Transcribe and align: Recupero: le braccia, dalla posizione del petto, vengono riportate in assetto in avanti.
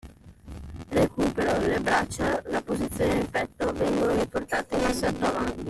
Recupero: 0.89 1.59
le 1.59 1.79
braccia, 1.79 2.41
dalla 2.41 2.63
posizione 2.63 3.17
del 3.17 3.29
petto, 3.29 3.71
vengono 3.71 4.19
riportate 4.19 4.75
in 4.75 4.85
assetto 4.85 5.17
in 5.17 5.23
avanti. 5.25 5.59